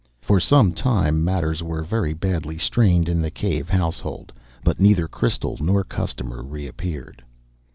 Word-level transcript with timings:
For 0.19 0.39
some 0.39 0.71
time 0.73 1.23
matters 1.23 1.61
were 1.61 1.83
very 1.83 2.11
badly 2.13 2.57
strained 2.57 3.07
in 3.07 3.21
the 3.21 3.29
Cave 3.29 3.69
household, 3.69 4.33
but 4.63 4.79
neither 4.79 5.07
crystal 5.07 5.57
nor 5.61 5.83
customer 5.83 6.41
reappeared. 6.41 7.21